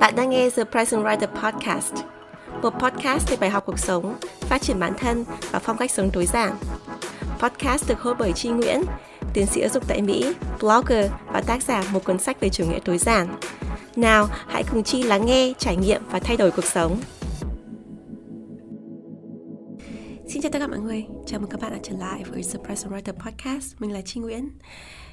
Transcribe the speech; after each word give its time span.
Bạn 0.00 0.16
đang 0.16 0.30
nghe 0.30 0.50
The 0.50 0.64
Present 0.64 1.04
Writer 1.04 1.26
Podcast, 1.26 1.94
một 2.62 2.70
podcast 2.70 3.30
về 3.30 3.36
bài 3.36 3.50
học 3.50 3.62
cuộc 3.66 3.78
sống, 3.78 4.16
phát 4.40 4.62
triển 4.62 4.80
bản 4.80 4.92
thân 4.98 5.24
và 5.50 5.58
phong 5.58 5.76
cách 5.76 5.90
sống 5.90 6.10
tối 6.12 6.26
giản. 6.26 6.52
Podcast 7.38 7.88
được 7.88 8.00
host 8.00 8.18
bởi 8.18 8.32
Chi 8.32 8.48
Nguyễn, 8.48 8.82
tiến 9.34 9.46
sĩ 9.46 9.60
giáo 9.60 9.70
dục 9.70 9.88
tại 9.88 10.02
Mỹ, 10.02 10.34
blogger 10.60 11.10
và 11.32 11.40
tác 11.40 11.62
giả 11.62 11.84
một 11.92 12.04
cuốn 12.04 12.18
sách 12.18 12.40
về 12.40 12.48
chủ 12.48 12.64
nghĩa 12.64 12.78
tối 12.84 12.98
giản. 12.98 13.28
Nào, 13.96 14.28
hãy 14.46 14.64
cùng 14.70 14.82
Chi 14.82 15.02
lắng 15.02 15.26
nghe, 15.26 15.52
trải 15.58 15.76
nghiệm 15.76 16.02
và 16.10 16.18
thay 16.18 16.36
đổi 16.36 16.50
cuộc 16.50 16.64
sống. 16.64 17.00
Xin 20.28 20.42
chào 20.42 20.52
tất 20.52 20.58
cả 20.58 20.66
mọi 20.66 20.78
người, 20.78 21.06
chào 21.26 21.40
mừng 21.40 21.50
các 21.50 21.60
bạn 21.60 21.72
đã 21.72 21.78
trở 21.82 21.96
lại 21.96 22.22
với 22.30 22.42
The 22.52 22.58
Present 22.64 22.92
Writer 22.92 23.12
Podcast. 23.12 23.74
Mình 23.78 23.92
là 23.92 24.00
Chi 24.00 24.20
Nguyễn. 24.20 24.48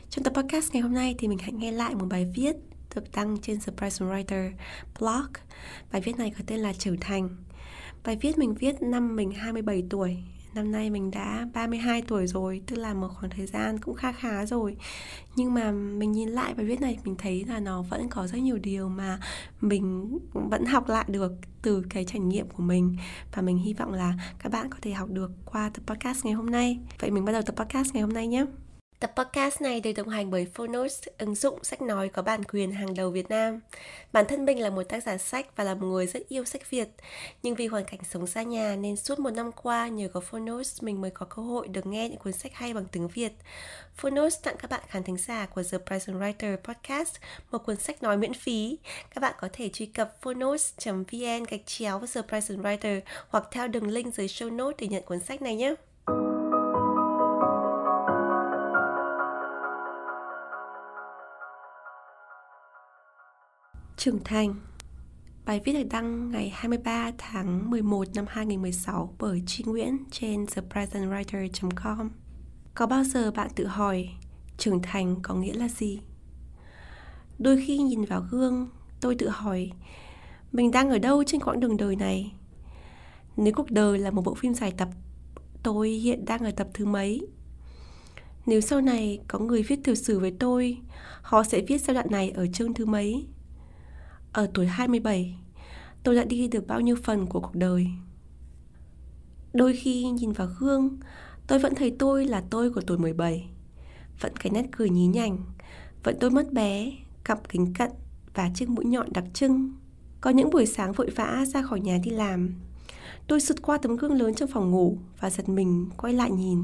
Trong 0.09 0.23
tập 0.23 0.33
podcast 0.33 0.73
ngày 0.73 0.81
hôm 0.81 0.93
nay 0.93 1.15
thì 1.19 1.27
mình 1.27 1.37
hãy 1.37 1.51
nghe 1.51 1.71
lại 1.71 1.95
một 1.95 2.05
bài 2.09 2.31
viết 2.35 2.55
được 2.95 3.03
đăng 3.13 3.37
trên 3.41 3.59
The 3.59 3.73
Writer 3.79 4.51
blog. 4.99 5.33
Bài 5.91 6.01
viết 6.01 6.17
này 6.17 6.33
có 6.37 6.43
tên 6.47 6.59
là 6.59 6.73
Trưởng 6.73 6.99
thành. 6.99 7.29
Bài 8.05 8.17
viết 8.21 8.37
mình 8.37 8.53
viết 8.53 8.81
năm 8.81 9.15
mình 9.15 9.31
27 9.31 9.83
tuổi. 9.89 10.17
Năm 10.53 10.71
nay 10.71 10.89
mình 10.89 11.11
đã 11.11 11.47
32 11.53 12.01
tuổi 12.01 12.27
rồi, 12.27 12.61
Tức 12.67 12.75
là 12.75 12.93
một 12.93 13.07
khoảng 13.19 13.31
thời 13.31 13.45
gian 13.45 13.79
cũng 13.79 13.95
khá 13.95 14.11
khá 14.11 14.45
rồi. 14.45 14.77
Nhưng 15.35 15.53
mà 15.53 15.71
mình 15.71 16.11
nhìn 16.11 16.29
lại 16.29 16.53
bài 16.53 16.65
viết 16.65 16.81
này, 16.81 16.97
Mình 17.03 17.15
thấy 17.17 17.45
là 17.47 17.59
nó 17.59 17.81
vẫn 17.81 18.09
có 18.09 18.27
rất 18.27 18.37
nhiều 18.37 18.57
điều 18.57 18.89
mà 18.89 19.19
Mình 19.61 20.17
vẫn 20.33 20.65
học 20.65 20.89
lại 20.89 21.05
được 21.07 21.31
Từ 21.61 21.83
cái 21.89 22.05
trải 22.05 22.19
nghiệm 22.19 22.49
của 22.49 22.63
mình. 22.63 22.97
Và 23.33 23.41
mình 23.41 23.57
hy 23.57 23.73
vọng 23.73 23.93
là 23.93 24.13
các 24.39 24.51
bạn 24.51 24.69
có 24.69 24.77
thể 24.81 24.91
học 24.91 25.09
được 25.09 25.31
Qua 25.45 25.71
tập 25.73 25.81
podcast 25.87 26.25
ngày 26.25 26.33
hôm 26.33 26.45
nay. 26.45 26.79
Vậy 26.99 27.11
mình 27.11 27.25
bắt 27.25 27.31
đầu 27.31 27.41
tập 27.41 27.55
podcast 27.55 27.93
ngày 27.93 28.01
hôm 28.01 28.13
nay 28.13 28.27
nhé. 28.27 28.45
Tập 28.99 29.11
podcast 29.15 29.61
này 29.61 29.81
được 29.81 29.91
đồng 29.91 30.09
hành 30.09 30.31
bởi 30.31 30.47
Phonos, 30.53 31.03
ứng 31.17 31.35
dụng 31.35 31.63
sách 31.63 31.81
nói 31.81 32.09
có 32.09 32.21
bản 32.21 32.43
quyền 32.43 32.71
hàng 32.71 32.93
đầu 32.93 33.09
Việt 33.09 33.29
Nam. 33.29 33.59
Bản 34.11 34.25
thân 34.27 34.45
mình 34.45 34.61
là 34.61 34.69
một 34.69 34.83
tác 34.83 35.03
giả 35.03 35.17
sách 35.17 35.55
và 35.55 35.63
là 35.63 35.73
một 35.75 35.87
người 35.87 36.07
rất 36.07 36.29
yêu 36.29 36.45
sách 36.45 36.69
Việt. 36.69 36.89
Nhưng 37.43 37.55
vì 37.55 37.67
hoàn 37.67 37.85
cảnh 37.85 37.99
sống 38.09 38.27
xa 38.27 38.43
nhà 38.43 38.75
nên 38.75 38.95
suốt 38.95 39.19
một 39.19 39.29
năm 39.29 39.51
qua 39.51 39.87
nhờ 39.87 40.07
có 40.13 40.19
Phonos 40.19 40.83
mình 40.83 41.01
mới 41.01 41.11
có 41.11 41.25
cơ 41.25 41.41
hội 41.41 41.67
được 41.67 41.85
nghe 41.85 42.09
những 42.09 42.19
cuốn 42.19 42.33
sách 42.33 42.53
hay 42.53 42.73
bằng 42.73 42.85
tiếng 42.91 43.07
Việt. 43.07 43.31
Phonos 43.95 44.35
tặng 44.43 44.55
các 44.59 44.71
bạn 44.71 44.81
khán 44.87 45.03
thính 45.03 45.17
giả 45.17 45.45
của 45.45 45.63
The 45.71 45.77
Present 45.77 46.17
Writer 46.17 46.57
Podcast 46.57 47.15
một 47.51 47.57
cuốn 47.65 47.75
sách 47.75 48.03
nói 48.03 48.17
miễn 48.17 48.33
phí. 48.33 48.77
Các 49.15 49.21
bạn 49.21 49.33
có 49.39 49.49
thể 49.53 49.69
truy 49.69 49.85
cập 49.85 50.21
phonos.vn 50.21 51.43
gạch 51.49 51.65
chéo 51.65 52.01
The 52.13 52.21
Present 52.21 52.59
Writer 52.59 53.01
hoặc 53.29 53.47
theo 53.51 53.67
đường 53.67 53.87
link 53.87 54.15
dưới 54.15 54.27
show 54.27 54.55
notes 54.55 54.79
để 54.79 54.87
nhận 54.87 55.03
cuốn 55.03 55.19
sách 55.19 55.41
này 55.41 55.55
nhé. 55.55 55.75
Trưởng 63.99 64.23
thành 64.23 64.55
Bài 65.45 65.61
viết 65.65 65.73
được 65.73 65.87
đăng 65.89 66.31
ngày 66.31 66.49
23 66.55 67.11
tháng 67.17 67.69
11 67.69 68.07
năm 68.15 68.25
2016 68.27 69.15
bởi 69.19 69.43
Tri 69.47 69.63
Nguyễn 69.63 69.97
trên 70.11 70.45
thepresentwriter.com. 70.45 72.09
Có 72.73 72.87
bao 72.87 73.03
giờ 73.03 73.31
bạn 73.31 73.49
tự 73.55 73.65
hỏi 73.65 74.09
trưởng 74.57 74.81
thành 74.81 75.15
có 75.21 75.35
nghĩa 75.35 75.53
là 75.53 75.67
gì? 75.67 75.99
Đôi 77.39 77.63
khi 77.65 77.77
nhìn 77.77 78.05
vào 78.05 78.25
gương, 78.31 78.69
tôi 79.01 79.15
tự 79.15 79.29
hỏi 79.29 79.71
mình 80.51 80.71
đang 80.71 80.89
ở 80.89 80.99
đâu 80.99 81.23
trên 81.23 81.41
quãng 81.41 81.59
đường 81.59 81.77
đời 81.77 81.95
này? 81.95 82.33
Nếu 83.37 83.53
cuộc 83.55 83.71
đời 83.71 83.99
là 83.99 84.11
một 84.11 84.21
bộ 84.25 84.33
phim 84.33 84.53
dài 84.53 84.73
tập, 84.77 84.89
tôi 85.63 85.89
hiện 85.89 86.25
đang 86.25 86.39
ở 86.39 86.51
tập 86.51 86.67
thứ 86.73 86.85
mấy? 86.85 87.27
Nếu 88.45 88.61
sau 88.61 88.81
này 88.81 89.19
có 89.27 89.39
người 89.39 89.63
viết 89.63 89.79
tiểu 89.83 89.95
sử 89.95 90.19
với 90.19 90.35
tôi, 90.39 90.77
họ 91.21 91.43
sẽ 91.43 91.61
viết 91.67 91.81
giai 91.81 91.93
đoạn 91.93 92.07
này 92.11 92.29
ở 92.29 92.47
chương 92.47 92.73
thứ 92.73 92.85
mấy? 92.85 93.27
Ở 94.39 94.47
tuổi 94.53 94.67
27, 94.67 95.35
tôi 96.03 96.15
đã 96.15 96.23
đi 96.23 96.47
được 96.47 96.67
bao 96.67 96.81
nhiêu 96.81 96.95
phần 97.03 97.25
của 97.27 97.39
cuộc 97.39 97.55
đời. 97.55 97.87
Đôi 99.53 99.75
khi 99.75 100.03
nhìn 100.03 100.31
vào 100.31 100.47
gương, 100.59 100.97
tôi 101.47 101.59
vẫn 101.59 101.75
thấy 101.75 101.95
tôi 101.99 102.25
là 102.25 102.43
tôi 102.49 102.73
của 102.73 102.81
tuổi 102.81 102.97
17. 102.97 103.49
Vẫn 104.21 104.37
cái 104.37 104.51
nét 104.51 104.65
cười 104.71 104.89
nhí 104.89 105.07
nhảnh, 105.07 105.37
vẫn 106.03 106.17
tôi 106.19 106.29
mất 106.29 106.53
bé, 106.53 106.91
cặp 107.23 107.49
kính 107.49 107.73
cận 107.73 107.91
và 108.33 108.49
chiếc 108.55 108.69
mũi 108.69 108.85
nhọn 108.85 109.13
đặc 109.13 109.23
trưng. 109.33 109.73
Có 110.21 110.29
những 110.29 110.49
buổi 110.49 110.65
sáng 110.65 110.93
vội 110.93 111.09
vã 111.09 111.45
ra 111.47 111.61
khỏi 111.61 111.79
nhà 111.79 111.97
đi 112.03 112.11
làm, 112.11 112.53
tôi 113.27 113.41
sượt 113.41 113.61
qua 113.61 113.77
tấm 113.77 113.95
gương 113.95 114.13
lớn 114.13 114.35
trong 114.35 114.49
phòng 114.49 114.71
ngủ 114.71 114.97
và 115.19 115.29
giật 115.29 115.49
mình 115.49 115.89
quay 115.97 116.13
lại 116.13 116.31
nhìn. 116.31 116.63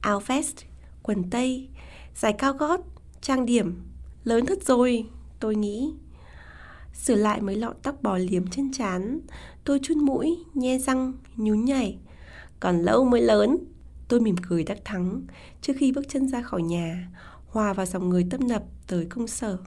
Áo 0.00 0.20
vest, 0.20 0.56
quần 1.02 1.30
tây, 1.30 1.68
giày 2.14 2.32
cao 2.32 2.52
gót, 2.52 2.80
trang 3.20 3.46
điểm, 3.46 3.82
lớn 4.24 4.46
thật 4.46 4.64
rồi, 4.64 5.06
tôi 5.40 5.54
nghĩ. 5.54 5.92
Sửa 6.98 7.14
lại 7.14 7.40
mấy 7.40 7.56
lọn 7.56 7.76
tóc 7.82 8.02
bò 8.02 8.16
liếm 8.18 8.46
trên 8.46 8.72
trán. 8.72 9.20
Tôi 9.64 9.80
chun 9.82 9.98
mũi, 9.98 10.38
nhe 10.54 10.78
răng, 10.78 11.12
nhún 11.36 11.64
nhảy. 11.64 11.98
Còn 12.60 12.82
lâu 12.82 13.04
mới 13.04 13.20
lớn 13.20 13.58
Tôi 14.08 14.20
mỉm 14.20 14.36
cười 14.48 14.64
đắc 14.64 14.78
thắng. 14.84 15.22
Trước 15.62 15.72
khi 15.78 15.92
bước 15.92 16.08
chân 16.08 16.28
ra 16.28 16.42
khỏi 16.42 16.62
nhà 16.62 17.08
Hòa 17.46 17.72
vào 17.72 17.86
dòng 17.86 18.08
người 18.08 18.26
tấp 18.30 18.40
nập 18.40 18.62
tới 18.86 19.06
công 19.06 19.28
sở. 19.28 19.58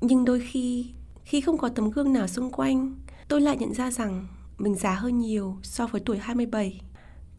Nhưng 0.00 0.24
đôi 0.24 0.40
khi 0.40 0.90
Khi 1.24 1.40
không 1.40 1.58
có 1.58 1.68
tấm 1.68 1.90
gương 1.90 2.12
nào 2.12 2.26
xung 2.26 2.50
quanh 2.50 2.94
Tôi 3.28 3.40
lại 3.40 3.56
nhận 3.56 3.74
ra 3.74 3.90
rằng 3.90 4.26
Mình 4.58 4.74
già 4.74 4.94
hơn 4.94 5.18
nhiều 5.18 5.58
so 5.62 5.86
với 5.86 6.00
tuổi 6.00 6.18
27 6.18 6.80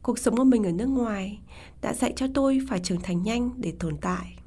Cuộc 0.02 0.20
sống 0.20 0.38
của 0.38 0.44
mình 0.44 0.64
ở 0.64 0.72
nước 0.72 0.90
ngoài 0.90 1.40
Đã 1.82 1.94
dạy 1.94 2.14
cho 2.16 2.28
tôi 2.34 2.60
phải 2.70 2.80
trưởng 2.80 3.02
thành 3.02 3.24
nhanh 3.24 3.52
để 3.58 3.74
tồn 3.80 3.98
tại 3.98 4.41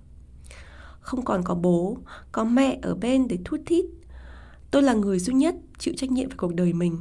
không 1.04 1.24
còn 1.24 1.42
có 1.44 1.54
bố, 1.54 1.98
có 2.32 2.44
mẹ 2.44 2.78
ở 2.82 2.94
bên 2.94 3.28
để 3.28 3.38
thút 3.44 3.60
thít. 3.66 3.84
Tôi 4.70 4.82
là 4.82 4.92
người 4.94 5.18
duy 5.18 5.34
nhất 5.34 5.54
chịu 5.78 5.94
trách 5.96 6.10
nhiệm 6.10 6.28
về 6.28 6.34
cuộc 6.38 6.54
đời 6.54 6.72
mình. 6.72 6.98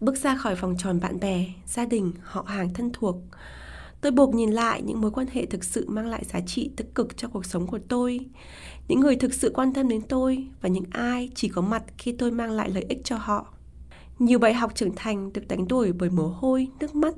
Bước 0.00 0.16
ra 0.16 0.36
khỏi 0.36 0.54
vòng 0.54 0.74
tròn 0.78 1.00
bạn 1.00 1.20
bè, 1.20 1.46
gia 1.66 1.86
đình, 1.86 2.12
họ 2.22 2.42
hàng 2.42 2.74
thân 2.74 2.90
thuộc, 2.92 3.16
tôi 4.00 4.12
buộc 4.12 4.34
nhìn 4.34 4.50
lại 4.50 4.82
những 4.82 5.00
mối 5.00 5.10
quan 5.10 5.26
hệ 5.32 5.46
thực 5.46 5.64
sự 5.64 5.88
mang 5.88 6.06
lại 6.06 6.24
giá 6.24 6.40
trị 6.46 6.70
tích 6.76 6.94
cực 6.94 7.16
cho 7.16 7.28
cuộc 7.28 7.44
sống 7.44 7.66
của 7.66 7.78
tôi, 7.88 8.20
những 8.88 9.00
người 9.00 9.16
thực 9.16 9.34
sự 9.34 9.50
quan 9.54 9.72
tâm 9.72 9.88
đến 9.88 10.02
tôi 10.02 10.48
và 10.60 10.68
những 10.68 10.84
ai 10.90 11.30
chỉ 11.34 11.48
có 11.48 11.62
mặt 11.62 11.82
khi 11.98 12.12
tôi 12.12 12.30
mang 12.30 12.50
lại 12.50 12.70
lợi 12.70 12.86
ích 12.88 13.00
cho 13.04 13.16
họ. 13.16 13.54
Nhiều 14.18 14.38
bài 14.38 14.54
học 14.54 14.72
trưởng 14.74 14.94
thành 14.96 15.32
được 15.32 15.48
đánh 15.48 15.68
đổi 15.68 15.92
bởi 15.92 16.10
mồ 16.10 16.26
hôi, 16.28 16.68
nước 16.80 16.94
mắt, 16.94 17.14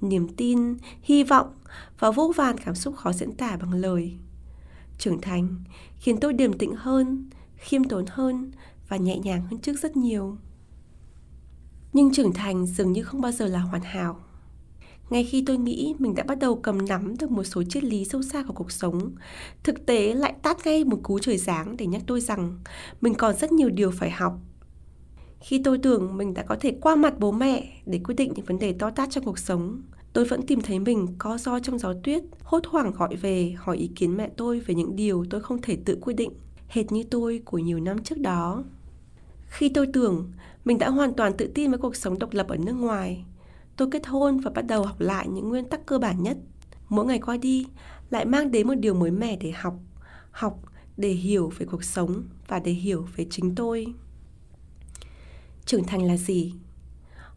niềm 0.00 0.28
tin, 0.36 0.76
hy 1.02 1.24
vọng 1.24 1.54
và 1.98 2.10
vô 2.10 2.32
vàn 2.36 2.58
cảm 2.58 2.74
xúc 2.74 2.96
khó 2.96 3.12
diễn 3.12 3.32
tả 3.32 3.56
bằng 3.56 3.72
lời 3.72 4.18
trưởng 5.00 5.20
thành, 5.20 5.56
khiến 5.98 6.20
tôi 6.20 6.32
điềm 6.32 6.58
tĩnh 6.58 6.74
hơn, 6.76 7.30
khiêm 7.56 7.84
tốn 7.84 8.04
hơn 8.08 8.52
và 8.88 8.96
nhẹ 8.96 9.18
nhàng 9.18 9.42
hơn 9.50 9.60
trước 9.60 9.78
rất 9.78 9.96
nhiều. 9.96 10.36
Nhưng 11.92 12.12
trưởng 12.12 12.32
thành 12.32 12.66
dường 12.66 12.92
như 12.92 13.02
không 13.02 13.20
bao 13.20 13.32
giờ 13.32 13.46
là 13.46 13.58
hoàn 13.58 13.82
hảo. 13.82 14.20
Ngay 15.10 15.24
khi 15.24 15.44
tôi 15.46 15.58
nghĩ 15.58 15.94
mình 15.98 16.14
đã 16.14 16.24
bắt 16.24 16.38
đầu 16.38 16.56
cầm 16.56 16.86
nắm 16.88 17.16
được 17.16 17.30
một 17.30 17.44
số 17.44 17.62
triết 17.62 17.84
lý 17.84 18.04
sâu 18.04 18.22
xa 18.22 18.42
của 18.42 18.52
cuộc 18.52 18.72
sống, 18.72 19.12
thực 19.62 19.86
tế 19.86 20.14
lại 20.14 20.34
tát 20.42 20.56
ngay 20.66 20.84
một 20.84 21.00
cú 21.02 21.18
trời 21.18 21.36
giáng 21.36 21.76
để 21.76 21.86
nhắc 21.86 22.02
tôi 22.06 22.20
rằng 22.20 22.58
mình 23.00 23.14
còn 23.14 23.36
rất 23.36 23.52
nhiều 23.52 23.70
điều 23.70 23.90
phải 23.90 24.10
học. 24.10 24.38
Khi 25.40 25.60
tôi 25.64 25.78
tưởng 25.78 26.16
mình 26.16 26.34
đã 26.34 26.42
có 26.42 26.56
thể 26.60 26.76
qua 26.80 26.96
mặt 26.96 27.18
bố 27.18 27.32
mẹ 27.32 27.82
để 27.86 28.00
quyết 28.04 28.14
định 28.14 28.32
những 28.36 28.44
vấn 28.44 28.58
đề 28.58 28.72
to 28.72 28.90
tát 28.90 29.10
trong 29.10 29.24
cuộc 29.24 29.38
sống 29.38 29.82
tôi 30.12 30.24
vẫn 30.24 30.46
tìm 30.46 30.60
thấy 30.60 30.78
mình 30.78 31.06
co 31.18 31.38
do 31.38 31.60
trong 31.60 31.78
gió 31.78 31.92
tuyết, 32.04 32.22
hốt 32.42 32.66
hoảng 32.66 32.92
gọi 32.92 33.16
về 33.16 33.54
hỏi 33.58 33.76
ý 33.76 33.90
kiến 33.96 34.16
mẹ 34.16 34.30
tôi 34.36 34.60
về 34.60 34.74
những 34.74 34.96
điều 34.96 35.24
tôi 35.30 35.40
không 35.40 35.62
thể 35.62 35.78
tự 35.84 35.98
quyết 36.00 36.14
định, 36.14 36.32
hệt 36.68 36.92
như 36.92 37.02
tôi 37.10 37.42
của 37.44 37.58
nhiều 37.58 37.80
năm 37.80 38.02
trước 38.02 38.18
đó. 38.18 38.64
Khi 39.46 39.68
tôi 39.68 39.86
tưởng 39.92 40.32
mình 40.64 40.78
đã 40.78 40.90
hoàn 40.90 41.14
toàn 41.14 41.36
tự 41.36 41.50
tin 41.54 41.70
với 41.70 41.78
cuộc 41.78 41.96
sống 41.96 42.18
độc 42.18 42.32
lập 42.32 42.48
ở 42.48 42.56
nước 42.56 42.72
ngoài, 42.72 43.24
tôi 43.76 43.88
kết 43.90 44.06
hôn 44.06 44.40
và 44.40 44.50
bắt 44.50 44.62
đầu 44.62 44.84
học 44.84 45.00
lại 45.00 45.28
những 45.28 45.48
nguyên 45.48 45.68
tắc 45.68 45.86
cơ 45.86 45.98
bản 45.98 46.22
nhất. 46.22 46.36
Mỗi 46.88 47.06
ngày 47.06 47.18
qua 47.18 47.36
đi 47.36 47.66
lại 48.10 48.24
mang 48.24 48.50
đến 48.50 48.66
một 48.66 48.74
điều 48.74 48.94
mới 48.94 49.10
mẻ 49.10 49.36
để 49.36 49.50
học, 49.50 49.74
học 50.30 50.60
để 50.96 51.08
hiểu 51.08 51.52
về 51.58 51.66
cuộc 51.66 51.84
sống 51.84 52.22
và 52.48 52.58
để 52.58 52.72
hiểu 52.72 53.06
về 53.16 53.26
chính 53.30 53.54
tôi. 53.54 53.86
Trưởng 55.66 55.84
thành 55.84 56.04
là 56.04 56.16
gì? 56.16 56.54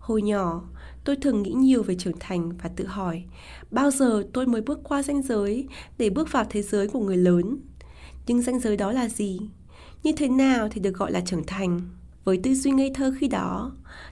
Hồi 0.04 0.22
nhỏ, 0.22 0.62
tôi 1.04 1.16
thường 1.16 1.44
nghĩ 1.44 1.52
nhiều 1.52 1.84
về 1.84 1.96
trưởng 1.96 2.20
thành 2.20 2.52
và 2.64 2.70
tự 2.70 2.86
hỏi 2.86 3.24
bao 3.72 3.92
giờ 3.92 4.24
tôi 4.34 4.48
mới 4.48 4.62
bước 4.62 4.80
qua 4.84 5.04
ranh 5.04 5.22
giới 5.22 5.68
để 5.98 6.10
bước 6.10 6.32
vào 6.32 6.46
thế 6.50 6.62
giới 6.62 6.88
của 6.88 7.00
người 7.00 7.18
lớn? 7.18 7.58
Nhưng 8.28 8.42
ranh 8.42 8.60
giới 8.60 8.78
đó 8.78 8.92
là 8.92 9.10
gì? 9.10 9.40
Như 10.04 10.12
thế 10.18 10.28
nào 10.28 10.70
thì 10.72 10.82
được 10.82 10.96
gọi 10.96 11.12
là 11.12 11.22
trưởng 11.22 11.44
thành? 11.48 11.82
Với 12.24 12.40
tư 12.44 12.54
duy 12.54 12.72
ngây 12.72 12.92
thơ 12.96 13.14
khi 13.20 13.28
đó 13.28 13.72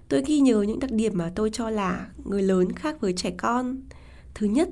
tôi 0.09 0.23
ghi 0.25 0.39
nhớ 0.39 0.61
những 0.61 0.79
đặc 0.79 0.91
điểm 0.91 1.13
mà 1.15 1.31
tôi 1.35 1.49
cho 1.53 1.69
là 1.69 2.07
người 2.25 2.41
lớn 2.41 2.71
khác 2.71 3.01
với 3.01 3.13
trẻ 3.13 3.31
con. 3.37 3.81
Thứ 4.33 4.47
nhất 4.47 4.69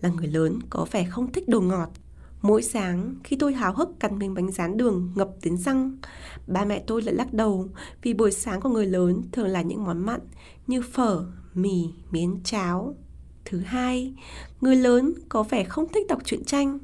là 0.00 0.08
người 0.08 0.26
lớn 0.26 0.58
có 0.70 0.86
vẻ 0.90 1.04
không 1.10 1.32
thích 1.32 1.48
đồ 1.48 1.60
ngọt. 1.60 1.90
Mỗi 2.42 2.62
sáng 2.62 3.14
khi 3.24 3.36
tôi 3.36 3.54
háo 3.54 3.72
hức 3.74 4.00
cắn 4.00 4.18
miếng 4.18 4.34
bánh 4.34 4.50
rán 4.50 4.76
đường 4.76 5.12
ngập 5.14 5.30
đến 5.42 5.56
răng, 5.56 5.96
ba 6.46 6.64
mẹ 6.64 6.84
tôi 6.86 7.02
lại 7.02 7.14
lắc 7.14 7.32
đầu 7.32 7.68
vì 8.02 8.14
buổi 8.14 8.32
sáng 8.32 8.60
của 8.60 8.68
người 8.68 8.86
lớn 8.86 9.22
thường 9.32 9.46
là 9.46 9.62
những 9.62 9.84
món 9.84 10.06
mặn 10.06 10.20
như 10.66 10.82
phở, 10.82 11.24
mì, 11.54 11.90
miến 12.10 12.42
cháo. 12.44 12.94
Thứ 13.44 13.58
hai, 13.58 14.14
người 14.60 14.76
lớn 14.76 15.12
có 15.28 15.42
vẻ 15.42 15.64
không 15.64 15.88
thích 15.92 16.06
đọc 16.08 16.18
truyện 16.24 16.44
tranh. 16.44 16.78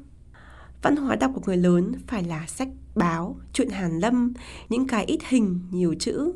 văn 0.81 0.95
hóa 0.95 1.15
đọc 1.15 1.31
của 1.35 1.41
người 1.45 1.57
lớn 1.57 1.91
phải 2.07 2.23
là 2.23 2.45
sách 2.47 2.67
báo, 2.95 3.39
truyện 3.53 3.69
hàn 3.69 3.99
lâm, 3.99 4.33
những 4.69 4.87
cái 4.87 5.05
ít 5.05 5.19
hình, 5.27 5.59
nhiều 5.71 5.95
chữ. 5.99 6.31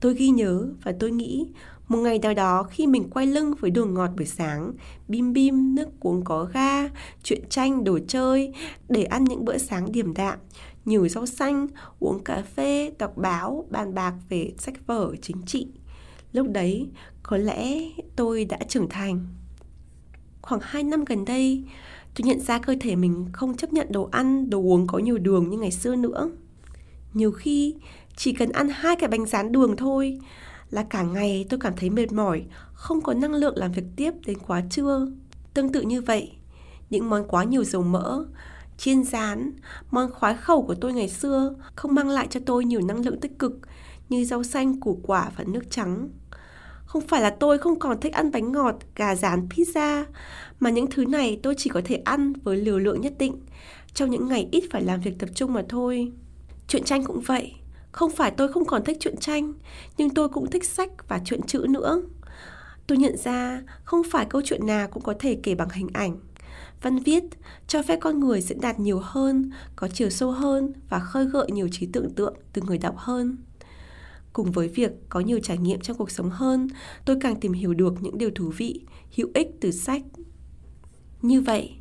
Tôi 0.00 0.14
ghi 0.14 0.28
nhớ 0.28 0.68
và 0.82 0.94
tôi 1.00 1.10
nghĩ 1.10 1.50
một 1.88 1.98
ngày 1.98 2.18
nào 2.18 2.34
đó 2.34 2.62
khi 2.62 2.86
mình 2.86 3.10
quay 3.10 3.26
lưng 3.26 3.54
với 3.60 3.70
đồ 3.70 3.86
ngọt 3.86 4.10
buổi 4.16 4.26
sáng, 4.26 4.72
bim 5.08 5.32
bim, 5.32 5.74
nước 5.74 5.88
uống 6.00 6.24
có 6.24 6.44
ga, 6.44 6.88
chuyện 7.22 7.48
tranh, 7.48 7.84
đồ 7.84 7.98
chơi, 8.08 8.52
để 8.88 9.04
ăn 9.04 9.24
những 9.24 9.44
bữa 9.44 9.58
sáng 9.58 9.92
điềm 9.92 10.14
đạm, 10.14 10.38
nhiều 10.84 11.08
rau 11.08 11.26
xanh, 11.26 11.66
uống 11.98 12.24
cà 12.24 12.42
phê, 12.54 12.92
đọc 12.98 13.16
báo, 13.16 13.66
bàn 13.70 13.94
bạc 13.94 14.14
về 14.28 14.52
sách 14.58 14.86
vở 14.86 15.14
chính 15.22 15.42
trị. 15.46 15.68
Lúc 16.32 16.46
đấy, 16.50 16.88
có 17.22 17.36
lẽ 17.36 17.80
tôi 18.16 18.44
đã 18.44 18.58
trưởng 18.68 18.88
thành. 18.88 19.26
Khoảng 20.42 20.60
2 20.64 20.82
năm 20.82 21.04
gần 21.04 21.24
đây, 21.24 21.64
tôi 22.14 22.26
nhận 22.26 22.40
ra 22.40 22.58
cơ 22.58 22.74
thể 22.80 22.96
mình 22.96 23.26
không 23.32 23.56
chấp 23.56 23.72
nhận 23.72 23.86
đồ 23.92 24.08
ăn, 24.12 24.50
đồ 24.50 24.58
uống 24.58 24.86
có 24.86 24.98
nhiều 24.98 25.18
đường 25.18 25.50
như 25.50 25.58
ngày 25.58 25.70
xưa 25.70 25.96
nữa. 25.96 26.30
Nhiều 27.14 27.32
khi, 27.32 27.74
chỉ 28.16 28.32
cần 28.32 28.52
ăn 28.52 28.68
hai 28.68 28.96
cái 28.96 29.08
bánh 29.08 29.26
rán 29.26 29.52
đường 29.52 29.76
thôi 29.76 30.18
là 30.70 30.82
cả 30.82 31.02
ngày 31.02 31.46
tôi 31.48 31.60
cảm 31.60 31.72
thấy 31.76 31.90
mệt 31.90 32.12
mỏi, 32.12 32.44
không 32.72 33.00
có 33.00 33.14
năng 33.14 33.34
lượng 33.34 33.56
làm 33.56 33.72
việc 33.72 33.84
tiếp 33.96 34.10
đến 34.26 34.38
quá 34.46 34.62
trưa. 34.70 35.06
Tương 35.54 35.72
tự 35.72 35.82
như 35.82 36.02
vậy, 36.02 36.32
những 36.90 37.10
món 37.10 37.28
quá 37.28 37.44
nhiều 37.44 37.64
dầu 37.64 37.82
mỡ, 37.82 38.24
chiên 38.76 39.04
rán, 39.04 39.52
món 39.90 40.12
khoái 40.12 40.36
khẩu 40.36 40.62
của 40.62 40.74
tôi 40.74 40.92
ngày 40.92 41.08
xưa 41.08 41.54
không 41.74 41.94
mang 41.94 42.08
lại 42.08 42.26
cho 42.30 42.40
tôi 42.46 42.64
nhiều 42.64 42.80
năng 42.80 43.04
lượng 43.04 43.20
tích 43.20 43.38
cực 43.38 43.52
như 44.08 44.24
rau 44.24 44.42
xanh, 44.42 44.80
củ 44.80 45.00
quả 45.02 45.30
và 45.36 45.44
nước 45.44 45.70
trắng. 45.70 46.08
Không 46.84 47.02
phải 47.08 47.22
là 47.22 47.30
tôi 47.30 47.58
không 47.58 47.78
còn 47.78 48.00
thích 48.00 48.12
ăn 48.12 48.30
bánh 48.30 48.52
ngọt, 48.52 48.74
gà 48.96 49.14
rán, 49.14 49.48
pizza, 49.48 50.04
mà 50.60 50.70
những 50.70 50.90
thứ 50.90 51.04
này 51.04 51.40
tôi 51.42 51.54
chỉ 51.58 51.70
có 51.70 51.80
thể 51.84 51.94
ăn 52.04 52.32
với 52.32 52.56
liều 52.56 52.78
lượng 52.78 53.00
nhất 53.00 53.12
định 53.18 53.40
trong 53.94 54.10
những 54.10 54.28
ngày 54.28 54.48
ít 54.52 54.64
phải 54.70 54.82
làm 54.82 55.00
việc 55.00 55.18
tập 55.18 55.28
trung 55.34 55.52
mà 55.52 55.64
thôi. 55.68 56.12
Chuyện 56.68 56.84
tranh 56.84 57.04
cũng 57.04 57.20
vậy. 57.20 57.54
Không 57.96 58.10
phải 58.10 58.30
tôi 58.30 58.52
không 58.52 58.64
còn 58.64 58.84
thích 58.84 58.96
truyện 59.00 59.16
tranh, 59.16 59.52
nhưng 59.96 60.10
tôi 60.10 60.28
cũng 60.28 60.50
thích 60.50 60.64
sách 60.64 61.08
và 61.08 61.20
truyện 61.24 61.42
chữ 61.42 61.66
nữa. 61.68 62.02
Tôi 62.86 62.98
nhận 62.98 63.16
ra 63.16 63.62
không 63.84 64.02
phải 64.10 64.26
câu 64.30 64.42
chuyện 64.44 64.66
nào 64.66 64.88
cũng 64.88 65.02
có 65.02 65.14
thể 65.18 65.38
kể 65.42 65.54
bằng 65.54 65.68
hình 65.70 65.88
ảnh. 65.92 66.16
Văn 66.82 66.98
viết 66.98 67.24
cho 67.66 67.82
phép 67.82 67.98
con 68.00 68.20
người 68.20 68.40
diễn 68.40 68.60
đạt 68.60 68.80
nhiều 68.80 68.98
hơn, 69.02 69.50
có 69.76 69.88
chiều 69.88 70.10
sâu 70.10 70.30
hơn 70.30 70.72
và 70.88 70.98
khơi 70.98 71.24
gợi 71.26 71.50
nhiều 71.50 71.68
trí 71.72 71.86
tưởng 71.92 72.14
tượng 72.14 72.34
từ 72.52 72.62
người 72.62 72.78
đọc 72.78 72.94
hơn. 72.98 73.36
Cùng 74.32 74.52
với 74.52 74.68
việc 74.68 74.92
có 75.08 75.20
nhiều 75.20 75.38
trải 75.42 75.58
nghiệm 75.58 75.80
trong 75.80 75.96
cuộc 75.96 76.10
sống 76.10 76.30
hơn, 76.30 76.68
tôi 77.04 77.16
càng 77.20 77.40
tìm 77.40 77.52
hiểu 77.52 77.74
được 77.74 77.94
những 78.00 78.18
điều 78.18 78.30
thú 78.34 78.52
vị, 78.56 78.80
hữu 79.16 79.28
ích 79.34 79.48
từ 79.60 79.70
sách. 79.70 80.02
Như 81.22 81.40
vậy, 81.40 81.76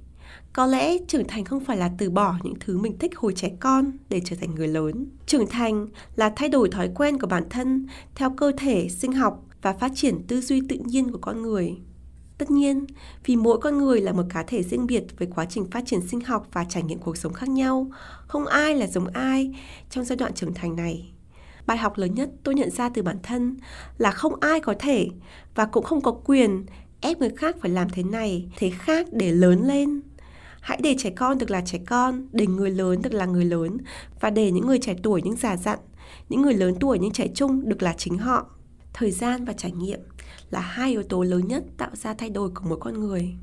có 0.55 0.65
lẽ 0.65 0.97
trưởng 1.07 1.27
thành 1.27 1.45
không 1.45 1.65
phải 1.65 1.77
là 1.77 1.91
từ 1.97 2.09
bỏ 2.09 2.35
những 2.43 2.53
thứ 2.59 2.77
mình 2.77 2.97
thích 2.99 3.17
hồi 3.17 3.33
trẻ 3.35 3.51
con 3.59 3.91
để 4.09 4.21
trở 4.25 4.35
thành 4.35 4.55
người 4.55 4.67
lớn. 4.67 5.05
Trưởng 5.25 5.47
thành 5.47 5.87
là 6.15 6.33
thay 6.35 6.49
đổi 6.49 6.69
thói 6.69 6.89
quen 6.95 7.19
của 7.19 7.27
bản 7.27 7.49
thân 7.49 7.87
theo 8.15 8.29
cơ 8.29 8.51
thể, 8.57 8.89
sinh 8.89 9.11
học 9.11 9.45
và 9.61 9.73
phát 9.73 9.91
triển 9.95 10.23
tư 10.27 10.41
duy 10.41 10.61
tự 10.69 10.77
nhiên 10.85 11.11
của 11.11 11.17
con 11.21 11.41
người. 11.41 11.77
Tất 12.37 12.51
nhiên, 12.51 12.85
vì 13.25 13.35
mỗi 13.35 13.57
con 13.57 13.77
người 13.77 14.01
là 14.01 14.11
một 14.11 14.23
cá 14.29 14.43
thể 14.43 14.63
riêng 14.63 14.87
biệt 14.87 15.03
với 15.17 15.27
quá 15.35 15.45
trình 15.45 15.71
phát 15.71 15.83
triển 15.85 16.07
sinh 16.07 16.21
học 16.21 16.47
và 16.53 16.65
trải 16.69 16.83
nghiệm 16.83 16.99
cuộc 16.99 17.17
sống 17.17 17.33
khác 17.33 17.49
nhau, 17.49 17.91
không 18.27 18.45
ai 18.45 18.75
là 18.75 18.87
giống 18.87 19.07
ai 19.07 19.55
trong 19.89 20.05
giai 20.05 20.15
đoạn 20.15 20.33
trưởng 20.33 20.53
thành 20.53 20.75
này. 20.75 21.13
Bài 21.65 21.77
học 21.77 21.97
lớn 21.97 22.15
nhất 22.15 22.29
tôi 22.43 22.55
nhận 22.55 22.71
ra 22.71 22.89
từ 22.89 23.01
bản 23.01 23.17
thân 23.23 23.57
là 23.97 24.11
không 24.11 24.35
ai 24.39 24.59
có 24.59 24.73
thể 24.79 25.07
và 25.55 25.65
cũng 25.65 25.83
không 25.83 26.01
có 26.01 26.11
quyền 26.11 26.65
ép 27.01 27.19
người 27.19 27.29
khác 27.29 27.55
phải 27.61 27.71
làm 27.71 27.89
thế 27.89 28.03
này, 28.03 28.47
thế 28.57 28.69
khác 28.69 29.07
để 29.11 29.31
lớn 29.31 29.67
lên. 29.67 30.01
Hãy 30.65 30.79
để 30.83 30.95
trẻ 30.97 31.09
con 31.09 31.37
được 31.37 31.51
là 31.51 31.61
trẻ 31.61 31.79
con, 31.85 32.27
để 32.31 32.47
người 32.47 32.71
lớn 32.71 33.01
được 33.01 33.13
là 33.13 33.25
người 33.25 33.45
lớn 33.45 33.77
và 34.19 34.29
để 34.29 34.51
những 34.51 34.67
người 34.67 34.79
trẻ 34.79 34.95
tuổi 35.03 35.21
những 35.21 35.35
già 35.35 35.57
dặn, 35.57 35.79
những 36.29 36.41
người 36.41 36.53
lớn 36.53 36.75
tuổi 36.79 36.99
những 36.99 37.11
trẻ 37.11 37.27
trung 37.35 37.69
được 37.69 37.83
là 37.83 37.93
chính 37.97 38.17
họ. 38.17 38.49
Thời 38.93 39.11
gian 39.11 39.45
và 39.45 39.53
trải 39.53 39.71
nghiệm 39.71 39.99
là 40.49 40.59
hai 40.59 40.91
yếu 40.91 41.03
tố 41.03 41.23
lớn 41.23 41.47
nhất 41.47 41.63
tạo 41.77 41.89
ra 41.93 42.13
thay 42.13 42.29
đổi 42.29 42.49
của 42.49 42.63
mỗi 42.69 42.77
con 42.81 42.99
người. 42.99 43.35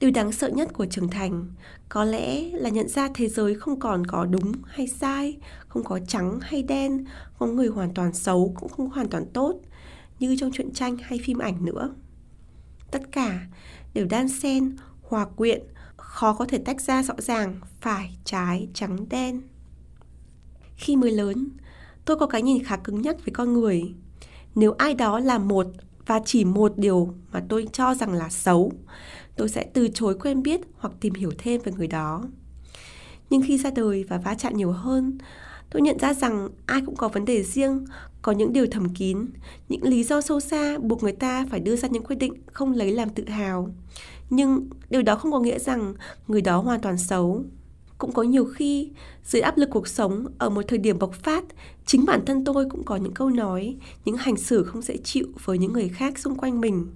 Điều 0.00 0.10
đáng 0.10 0.32
sợ 0.32 0.48
nhất 0.48 0.72
của 0.72 0.86
trưởng 0.86 1.08
thành 1.08 1.46
có 1.88 2.04
lẽ 2.04 2.50
là 2.52 2.70
nhận 2.70 2.88
ra 2.88 3.08
thế 3.14 3.28
giới 3.28 3.54
không 3.54 3.80
còn 3.80 4.06
có 4.06 4.24
đúng 4.24 4.52
hay 4.66 4.86
sai, 4.86 5.36
không 5.68 5.84
có 5.84 5.98
trắng 6.08 6.38
hay 6.42 6.62
đen, 6.62 7.04
không 7.38 7.56
người 7.56 7.68
hoàn 7.68 7.94
toàn 7.94 8.12
xấu 8.12 8.54
cũng 8.60 8.68
không 8.68 8.90
hoàn 8.90 9.08
toàn 9.08 9.26
tốt 9.32 9.60
như 10.18 10.36
trong 10.36 10.52
truyện 10.52 10.72
tranh 10.72 10.96
hay 11.02 11.18
phim 11.24 11.38
ảnh 11.38 11.64
nữa. 11.64 11.94
Tất 12.90 13.12
cả 13.12 13.46
đều 13.94 14.06
đan 14.10 14.28
xen, 14.28 14.76
hòa 15.02 15.24
quyện 15.24 15.62
khó 16.14 16.32
có 16.32 16.44
thể 16.44 16.58
tách 16.58 16.80
ra 16.80 17.02
rõ 17.02 17.14
ràng 17.18 17.60
phải, 17.80 18.16
trái, 18.24 18.68
trắng, 18.74 19.08
đen. 19.08 19.42
Khi 20.76 20.96
mới 20.96 21.10
lớn, 21.10 21.48
tôi 22.04 22.16
có 22.16 22.26
cái 22.26 22.42
nhìn 22.42 22.64
khá 22.64 22.76
cứng 22.76 23.02
nhắc 23.02 23.16
với 23.24 23.32
con 23.34 23.52
người. 23.52 23.94
Nếu 24.54 24.74
ai 24.78 24.94
đó 24.94 25.18
làm 25.18 25.48
một 25.48 25.66
và 26.06 26.20
chỉ 26.24 26.44
một 26.44 26.72
điều 26.76 27.14
mà 27.32 27.42
tôi 27.48 27.68
cho 27.72 27.94
rằng 27.94 28.12
là 28.12 28.30
xấu, 28.30 28.72
tôi 29.36 29.48
sẽ 29.48 29.66
từ 29.74 29.88
chối 29.88 30.18
quen 30.18 30.42
biết 30.42 30.60
hoặc 30.78 30.92
tìm 31.00 31.14
hiểu 31.14 31.32
thêm 31.38 31.60
về 31.64 31.72
người 31.72 31.88
đó. 31.88 32.24
Nhưng 33.30 33.42
khi 33.46 33.58
ra 33.58 33.70
đời 33.70 34.04
và 34.08 34.18
va 34.18 34.34
chạm 34.34 34.56
nhiều 34.56 34.72
hơn, 34.72 35.18
tôi 35.74 35.82
nhận 35.82 35.98
ra 35.98 36.14
rằng 36.14 36.48
ai 36.66 36.82
cũng 36.86 36.96
có 36.96 37.08
vấn 37.08 37.24
đề 37.24 37.42
riêng, 37.42 37.84
có 38.22 38.32
những 38.32 38.52
điều 38.52 38.66
thầm 38.70 38.88
kín, 38.94 39.26
những 39.68 39.82
lý 39.82 40.04
do 40.04 40.20
sâu 40.20 40.40
xa 40.40 40.78
buộc 40.78 41.02
người 41.02 41.12
ta 41.12 41.46
phải 41.50 41.60
đưa 41.60 41.76
ra 41.76 41.88
những 41.88 42.04
quyết 42.04 42.16
định 42.16 42.32
không 42.46 42.72
lấy 42.72 42.92
làm 42.92 43.08
tự 43.08 43.28
hào. 43.28 43.74
Nhưng 44.30 44.68
điều 44.90 45.02
đó 45.02 45.16
không 45.16 45.32
có 45.32 45.40
nghĩa 45.40 45.58
rằng 45.58 45.94
người 46.28 46.40
đó 46.40 46.58
hoàn 46.58 46.80
toàn 46.80 46.98
xấu. 46.98 47.44
Cũng 47.98 48.12
có 48.12 48.22
nhiều 48.22 48.44
khi 48.44 48.90
dưới 49.24 49.42
áp 49.42 49.58
lực 49.58 49.68
cuộc 49.72 49.88
sống 49.88 50.26
ở 50.38 50.50
một 50.50 50.62
thời 50.68 50.78
điểm 50.78 50.98
bộc 50.98 51.14
phát 51.14 51.44
chính 51.86 52.04
bản 52.04 52.24
thân 52.26 52.44
tôi 52.44 52.66
cũng 52.70 52.84
có 52.84 52.96
những 52.96 53.14
câu 53.14 53.30
nói 53.30 53.76
những 54.04 54.16
hành 54.16 54.36
xử 54.36 54.64
không 54.64 54.82
dễ 54.82 54.96
chịu 54.96 55.26
với 55.44 55.58
những 55.58 55.72
người 55.72 55.88
khác 55.88 56.18
xung 56.18 56.36
quanh 56.36 56.60
mình. 56.60 56.86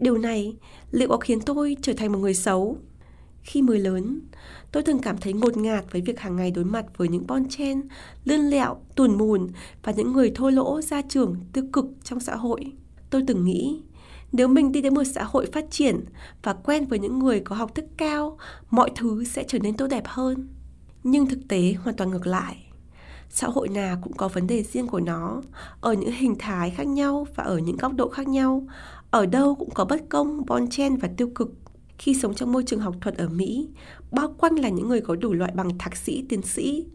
Điều 0.00 0.18
này 0.18 0.56
liệu 0.90 1.08
có 1.08 1.16
khiến 1.16 1.40
tôi 1.40 1.76
trở 1.82 1.92
thành 1.92 2.12
một 2.12 2.18
người 2.18 2.34
xấu? 2.34 2.76
Khi 3.42 3.62
mới 3.62 3.78
lớn 3.78 4.20
tôi 4.72 4.82
thường 4.82 4.98
cảm 4.98 5.18
thấy 5.18 5.32
ngột 5.32 5.56
ngạt 5.56 5.84
với 5.92 6.00
việc 6.00 6.20
hàng 6.20 6.36
ngày 6.36 6.50
đối 6.50 6.64
mặt 6.64 6.84
với 6.96 7.08
những 7.08 7.26
bon 7.26 7.48
chen 7.48 7.82
lươn 8.24 8.40
lẹo 8.40 8.76
tuồn 8.96 9.18
mùn 9.18 9.48
và 9.82 9.92
những 9.92 10.12
người 10.12 10.32
thô 10.34 10.50
lỗ 10.50 10.80
ra 10.80 11.02
trưởng, 11.02 11.36
tiêu 11.52 11.64
cực 11.72 11.86
trong 12.04 12.20
xã 12.20 12.36
hội 12.36 12.72
tôi 13.10 13.24
từng 13.26 13.44
nghĩ 13.44 13.82
nếu 14.32 14.48
mình 14.48 14.72
đi 14.72 14.80
đến 14.80 14.94
một 14.94 15.04
xã 15.04 15.24
hội 15.24 15.46
phát 15.46 15.70
triển 15.70 16.04
và 16.42 16.52
quen 16.52 16.86
với 16.86 16.98
những 16.98 17.18
người 17.18 17.40
có 17.40 17.56
học 17.56 17.74
thức 17.74 17.84
cao, 17.96 18.38
mọi 18.70 18.90
thứ 18.96 19.24
sẽ 19.24 19.44
trở 19.48 19.58
nên 19.58 19.76
tốt 19.76 19.86
đẹp 19.86 20.02
hơn. 20.06 20.48
Nhưng 21.04 21.26
thực 21.26 21.38
tế 21.48 21.74
hoàn 21.82 21.96
toàn 21.96 22.10
ngược 22.10 22.26
lại. 22.26 22.66
Xã 23.30 23.46
hội 23.46 23.68
nào 23.68 23.98
cũng 24.02 24.12
có 24.12 24.28
vấn 24.28 24.46
đề 24.46 24.62
riêng 24.62 24.86
của 24.86 25.00
nó, 25.00 25.42
ở 25.80 25.92
những 25.92 26.12
hình 26.12 26.34
thái 26.38 26.70
khác 26.70 26.86
nhau 26.86 27.26
và 27.34 27.44
ở 27.44 27.58
những 27.58 27.76
góc 27.76 27.92
độ 27.94 28.08
khác 28.08 28.28
nhau. 28.28 28.66
Ở 29.10 29.26
đâu 29.26 29.54
cũng 29.54 29.70
có 29.70 29.84
bất 29.84 30.08
công, 30.08 30.46
bon 30.46 30.70
chen 30.70 30.96
và 30.96 31.08
tiêu 31.16 31.30
cực. 31.34 31.50
Khi 32.02 32.14
sống 32.14 32.34
trong 32.34 32.52
môi 32.52 32.62
trường 32.62 32.80
học 32.80 32.94
thuật 33.00 33.16
ở 33.16 33.28
Mỹ, 33.28 33.68
bao 34.10 34.34
quanh 34.38 34.58
là 34.58 34.68
những 34.68 34.88
người 34.88 35.00
có 35.00 35.16
đủ 35.16 35.32
loại 35.32 35.52
bằng 35.54 35.78
thạc 35.78 35.96
sĩ, 35.96 36.24
tiến 36.28 36.42
sĩ. 36.42 36.86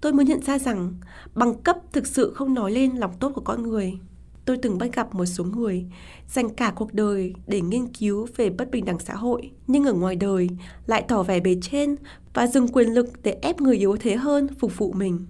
Tôi 0.00 0.12
mới 0.12 0.26
nhận 0.26 0.42
ra 0.42 0.58
rằng 0.58 0.94
bằng 1.34 1.54
cấp 1.62 1.76
thực 1.92 2.06
sự 2.06 2.32
không 2.34 2.54
nói 2.54 2.72
lên 2.72 2.96
lòng 2.96 3.12
tốt 3.20 3.32
của 3.34 3.40
con 3.40 3.62
người 3.62 3.98
tôi 4.46 4.56
từng 4.56 4.78
bắt 4.78 4.92
gặp 4.92 5.14
một 5.14 5.26
số 5.26 5.44
người 5.44 5.86
dành 6.28 6.48
cả 6.48 6.72
cuộc 6.76 6.94
đời 6.94 7.34
để 7.46 7.60
nghiên 7.60 7.86
cứu 7.86 8.26
về 8.36 8.50
bất 8.50 8.70
bình 8.70 8.84
đẳng 8.84 8.98
xã 8.98 9.14
hội, 9.14 9.50
nhưng 9.66 9.84
ở 9.84 9.92
ngoài 9.92 10.16
đời 10.16 10.48
lại 10.86 11.04
tỏ 11.08 11.22
vẻ 11.22 11.40
bề 11.40 11.56
trên 11.62 11.96
và 12.34 12.46
dùng 12.46 12.68
quyền 12.68 12.94
lực 12.94 13.22
để 13.22 13.38
ép 13.42 13.60
người 13.60 13.76
yếu 13.76 13.96
thế 13.96 14.16
hơn 14.16 14.48
phục 14.58 14.78
vụ 14.78 14.92
mình. 14.92 15.26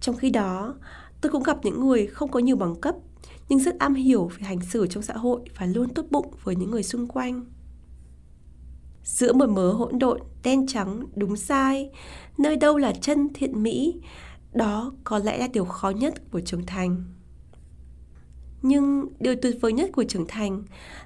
Trong 0.00 0.16
khi 0.16 0.30
đó, 0.30 0.74
tôi 1.20 1.32
cũng 1.32 1.42
gặp 1.42 1.58
những 1.62 1.86
người 1.86 2.06
không 2.06 2.30
có 2.30 2.40
nhiều 2.40 2.56
bằng 2.56 2.74
cấp 2.80 2.94
nhưng 3.48 3.58
rất 3.58 3.78
am 3.78 3.94
hiểu 3.94 4.26
về 4.26 4.46
hành 4.46 4.60
xử 4.60 4.86
trong 4.86 5.02
xã 5.02 5.14
hội 5.14 5.40
và 5.58 5.66
luôn 5.66 5.88
tốt 5.88 6.04
bụng 6.10 6.30
với 6.44 6.56
những 6.56 6.70
người 6.70 6.82
xung 6.82 7.08
quanh. 7.08 7.44
Giữa 9.10 9.32
một 9.32 9.48
mớ 9.48 9.72
hỗn 9.72 9.98
độn, 9.98 10.20
đen 10.42 10.66
trắng, 10.66 11.04
đúng 11.16 11.36
sai, 11.36 11.90
nơi 12.38 12.56
đâu 12.56 12.78
là 12.78 12.92
chân 12.92 13.28
thiện 13.34 13.62
mỹ, 13.62 14.00
đó 14.52 14.92
có 15.04 15.18
lẽ 15.18 15.38
là 15.38 15.48
điều 15.52 15.64
khó 15.64 15.90
nhất 15.90 16.30
của 16.30 16.40
trưởng 16.40 16.66
thành. 16.66 17.04
Nhưng 18.62 19.06
điều 19.20 19.34
tuyệt 19.42 19.56
vời 19.60 19.72
nhất 19.72 19.90
của 19.92 20.04
trưởng 20.04 20.26
thành 20.28 20.62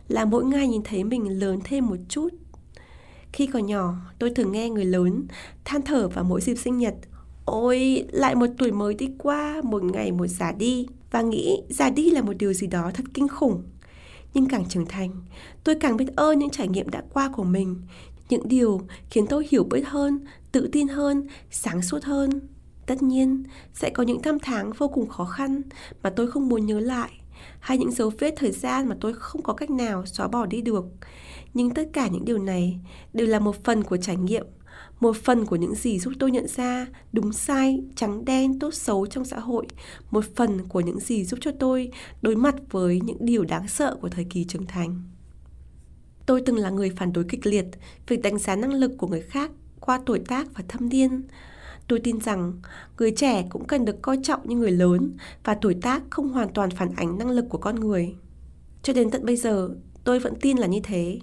là 0.09 0.25
mỗi 0.25 0.45
ngày 0.45 0.69
nhìn 0.69 0.83
thấy 0.85 1.05
mình 1.05 1.39
lớn 1.39 1.59
thêm 1.65 1.87
một 1.87 1.97
chút. 2.09 2.29
Khi 3.33 3.47
còn 3.47 3.67
nhỏ, 3.67 3.95
tôi 4.19 4.31
thường 4.31 4.53
nghe 4.53 4.71
người 4.71 4.85
lớn 4.85 5.27
than 5.65 5.83
thở 5.83 6.09
vào 6.09 6.25
mỗi 6.25 6.41
dịp 6.41 6.55
sinh 6.55 6.79
nhật. 6.79 6.95
Ôi, 7.45 8.05
lại 8.13 8.35
một 8.35 8.47
tuổi 8.59 8.73
mới 8.73 8.95
đi 8.95 9.09
qua, 9.19 9.61
một 9.65 9.85
ngày 9.85 10.13
một 10.13 10.27
già 10.27 10.53
đi. 10.53 10.87
Và 11.11 11.23
nghĩ 11.23 11.63
già 11.69 11.91
đi 11.91 12.11
là 12.11 12.23
một 12.23 12.33
điều 12.39 12.53
gì 12.53 12.67
đó 12.67 12.91
thật 12.95 13.05
kinh 13.15 13.29
khủng. 13.29 13.63
Nhưng 14.35 14.49
càng 14.49 14.69
trưởng 14.69 14.87
thành, 14.87 15.11
tôi 15.64 15.75
càng 15.75 15.97
biết 15.97 16.17
ơn 16.17 16.38
những 16.38 16.50
trải 16.50 16.69
nghiệm 16.69 16.91
đã 16.91 17.03
qua 17.12 17.31
của 17.33 17.45
mình. 17.45 17.76
Những 18.29 18.49
điều 18.49 18.81
khiến 19.11 19.26
tôi 19.26 19.47
hiểu 19.50 19.64
biết 19.64 19.83
hơn, 19.87 20.25
tự 20.53 20.69
tin 20.73 20.88
hơn, 20.88 21.26
sáng 21.50 21.83
suốt 21.83 22.05
hơn. 22.05 22.31
Tất 22.87 23.03
nhiên, 23.03 23.45
sẽ 23.75 23.91
có 23.91 24.03
những 24.03 24.21
năm 24.25 24.38
tháng 24.43 24.73
vô 24.73 24.88
cùng 24.88 25.09
khó 25.09 25.25
khăn 25.25 25.62
mà 26.03 26.11
tôi 26.11 26.31
không 26.31 26.49
muốn 26.49 26.67
nhớ 26.67 26.81
lại 26.81 27.11
hay 27.61 27.79
những 27.79 27.91
dấu 27.91 28.11
vết 28.19 28.35
thời 28.37 28.53
gian 28.53 28.88
mà 28.88 28.97
tôi 29.00 29.14
không 29.14 29.43
có 29.43 29.53
cách 29.53 29.71
nào 29.71 30.07
xóa 30.07 30.29
bỏ 30.29 30.47
đi 30.47 30.61
được. 30.62 30.85
Nhưng 31.55 31.71
tất 31.71 31.88
cả 31.93 32.09
những 32.09 32.25
điều 32.25 32.38
này 32.38 32.79
đều 33.12 33.26
là 33.26 33.38
một 33.38 33.64
phần 33.64 33.85
của 33.85 33.97
trải 33.97 34.17
nghiệm, 34.17 34.47
một 35.00 35.16
phần 35.16 35.47
của 35.47 35.57
những 35.57 35.75
gì 35.75 35.99
giúp 35.99 36.12
tôi 36.19 36.31
nhận 36.31 36.49
ra 36.49 36.87
đúng 37.12 37.33
sai, 37.33 37.85
trắng 37.97 38.25
đen, 38.25 38.59
tốt 38.59 38.75
xấu 38.75 39.07
trong 39.07 39.25
xã 39.25 39.38
hội, 39.38 39.66
một 40.11 40.25
phần 40.37 40.69
của 40.69 40.81
những 40.81 41.00
gì 41.00 41.25
giúp 41.25 41.38
cho 41.43 41.50
tôi 41.61 41.90
đối 42.23 42.37
mặt 42.37 42.54
với 42.71 43.00
những 43.04 43.19
điều 43.21 43.45
đáng 43.45 43.69
sợ 43.69 43.97
của 44.00 44.09
thời 44.09 44.25
kỳ 44.25 44.45
trưởng 44.45 44.66
thành. 44.66 45.02
Tôi 46.26 46.43
từng 46.47 46.57
là 46.57 46.71
người 46.71 46.90
phản 46.90 47.12
đối 47.12 47.25
kịch 47.25 47.47
liệt 47.47 47.66
việc 48.07 48.23
đánh 48.23 48.38
giá 48.38 48.57
năng 48.57 48.75
lực 48.75 48.93
của 48.99 49.07
người 49.07 49.23
khác 49.23 49.50
qua 49.81 50.00
tuổi 50.07 50.19
tác 50.19 50.47
và 50.54 50.64
thâm 50.69 50.88
niên. 50.88 51.23
Tôi 51.88 52.00
tin 52.00 52.21
rằng 52.21 52.52
người 52.99 53.11
trẻ 53.11 53.47
cũng 53.50 53.64
cần 53.64 53.85
được 53.85 54.02
coi 54.02 54.19
trọng 54.23 54.49
như 54.49 54.57
người 54.57 54.71
lớn 54.71 55.16
và 55.45 55.54
tuổi 55.54 55.75
tác 55.83 56.02
không 56.11 56.28
hoàn 56.28 56.52
toàn 56.52 56.71
phản 56.71 56.95
ánh 56.97 57.19
năng 57.19 57.31
lực 57.31 57.45
của 57.49 57.59
con 57.59 57.81
người. 57.81 58.14
Cho 58.83 58.93
đến 58.93 59.11
tận 59.11 59.26
bây 59.26 59.37
giờ, 59.37 59.71
tôi 60.04 60.19
vẫn 60.19 60.35
tin 60.40 60.57
là 60.57 60.66
như 60.66 60.81
thế. 60.83 61.19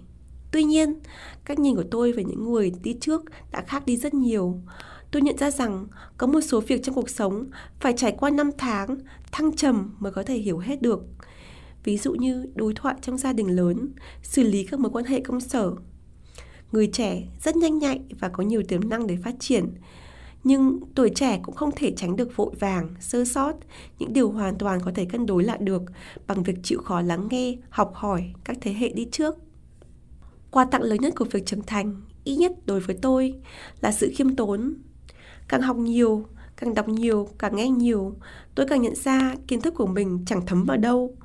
Tuy 0.52 0.64
nhiên, 0.64 1.00
cách 1.46 1.60
nhìn 1.60 1.76
của 1.76 1.84
tôi 1.92 2.12
về 2.12 2.24
những 2.24 2.52
người 2.52 2.72
đi 2.84 2.98
trước 3.02 3.22
đã 3.52 3.62
khác 3.62 3.86
đi 3.86 3.98
rất 3.98 4.14
nhiều. 4.14 4.62
Tôi 5.12 5.22
nhận 5.22 5.38
ra 5.38 5.52
rằng 5.52 5.88
có 6.18 6.28
một 6.28 6.42
số 6.42 6.60
việc 6.60 6.84
trong 6.84 6.96
cuộc 6.96 7.10
sống 7.10 7.46
phải 7.80 7.94
trải 7.98 8.12
qua 8.12 8.30
năm 8.30 8.52
tháng, 8.58 8.98
thăng 9.32 9.56
trầm 9.56 9.96
mới 10.00 10.12
có 10.12 10.24
thể 10.24 10.38
hiểu 10.38 10.58
hết 10.58 10.82
được. 10.82 11.04
Ví 11.84 11.98
dụ 11.98 12.14
như 12.14 12.46
đối 12.56 12.74
thoại 12.74 12.96
trong 13.02 13.18
gia 13.18 13.34
đình 13.34 13.48
lớn, 13.56 13.94
xử 14.24 14.44
lý 14.44 14.64
các 14.64 14.80
mối 14.80 14.92
quan 14.92 15.06
hệ 15.06 15.20
công 15.22 15.42
sở. 15.42 15.72
Người 16.72 16.88
trẻ 16.88 17.24
rất 17.44 17.56
nhanh 17.56 17.80
nhạy 17.80 18.02
và 18.20 18.30
có 18.30 18.44
nhiều 18.44 18.64
tiềm 18.68 18.90
năng 18.90 19.08
để 19.08 19.18
phát 19.24 19.36
triển, 19.40 19.74
nhưng 20.44 20.80
tuổi 20.96 21.10
trẻ 21.16 21.40
cũng 21.44 21.56
không 21.56 21.72
thể 21.76 21.94
tránh 21.98 22.16
được 22.16 22.36
vội 22.36 22.52
vàng, 22.60 22.96
sơ 23.00 23.26
sót, 23.26 23.54
những 24.00 24.14
điều 24.14 24.32
hoàn 24.32 24.58
toàn 24.58 24.80
có 24.86 24.92
thể 24.96 25.06
cân 25.06 25.26
đối 25.26 25.44
lại 25.44 25.58
được 25.62 25.82
bằng 26.28 26.44
việc 26.44 26.56
chịu 26.64 26.80
khó 26.82 27.02
lắng 27.02 27.28
nghe, 27.32 27.58
học 27.70 27.92
hỏi 27.96 28.34
các 28.44 28.58
thế 28.62 28.74
hệ 28.74 28.90
đi 28.90 29.08
trước. 29.12 29.36
Quà 30.52 30.66
tặng 30.66 30.82
lớn 30.82 30.98
nhất 31.02 31.14
của 31.16 31.26
việc 31.26 31.46
trưởng 31.46 31.64
thành, 31.64 32.02
ít 32.24 32.36
nhất 32.36 32.52
đối 32.66 32.80
với 32.80 32.98
tôi, 33.02 33.34
là 33.82 33.92
sự 33.92 34.12
khiêm 34.16 34.36
tốn. 34.36 34.74
Càng 35.48 35.62
học 35.62 35.78
nhiều, 35.78 36.26
càng 36.58 36.74
đọc 36.74 36.88
nhiều, 36.88 37.30
càng 37.40 37.56
nghe 37.56 37.70
nhiều, 37.70 38.16
tôi 38.56 38.66
càng 38.70 38.82
nhận 38.82 38.96
ra 38.96 39.36
kiến 39.48 39.62
thức 39.62 39.74
của 39.78 39.86
mình 39.86 40.24
chẳng 40.26 40.46
thấm 40.46 40.64
vào 40.64 40.78
đâu. 40.78 41.16